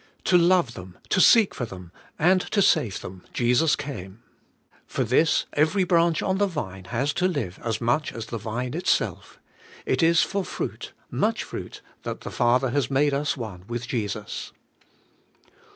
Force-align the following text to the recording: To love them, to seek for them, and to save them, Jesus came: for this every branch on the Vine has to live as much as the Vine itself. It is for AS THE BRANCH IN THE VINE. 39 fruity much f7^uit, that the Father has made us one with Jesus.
To 0.23 0.35
love 0.39 0.73
them, 0.73 0.97
to 1.09 1.21
seek 1.21 1.53
for 1.53 1.65
them, 1.65 1.91
and 2.17 2.41
to 2.49 2.63
save 2.63 3.01
them, 3.01 3.23
Jesus 3.33 3.75
came: 3.75 4.23
for 4.87 5.03
this 5.03 5.45
every 5.53 5.83
branch 5.83 6.23
on 6.23 6.39
the 6.39 6.47
Vine 6.47 6.85
has 6.85 7.13
to 7.13 7.27
live 7.27 7.59
as 7.63 7.79
much 7.79 8.11
as 8.11 8.25
the 8.25 8.39
Vine 8.39 8.73
itself. 8.73 9.37
It 9.85 10.01
is 10.01 10.23
for 10.23 10.41
AS 10.41 10.49
THE 10.49 10.57
BRANCH 10.57 10.61
IN 10.61 10.69
THE 10.71 10.71
VINE. 10.71 10.81
39 10.81 10.91
fruity 10.91 10.95
much 11.11 11.45
f7^uit, 11.45 11.81
that 12.01 12.21
the 12.21 12.31
Father 12.31 12.69
has 12.71 12.89
made 12.89 13.13
us 13.13 13.37
one 13.37 13.63
with 13.67 13.87
Jesus. 13.87 14.51